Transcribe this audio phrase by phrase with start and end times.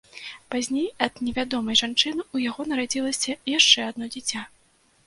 [0.53, 4.49] Пазней ад невядомай жанчыны ў яго нарадзілася яшчэ адно дзіця.